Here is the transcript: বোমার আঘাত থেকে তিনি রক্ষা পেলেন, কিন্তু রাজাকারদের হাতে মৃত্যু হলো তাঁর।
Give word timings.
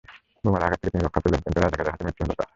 বোমার 0.43 0.65
আঘাত 0.65 0.79
থেকে 0.81 0.93
তিনি 0.93 1.03
রক্ষা 1.05 1.21
পেলেন, 1.25 1.39
কিন্তু 1.43 1.59
রাজাকারদের 1.59 1.91
হাতে 1.93 2.03
মৃত্যু 2.05 2.21
হলো 2.23 2.33
তাঁর। 2.39 2.49